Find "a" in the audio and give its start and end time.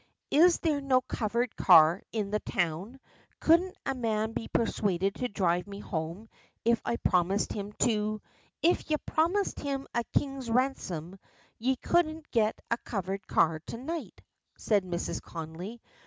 3.85-3.93, 9.93-10.03, 12.71-12.79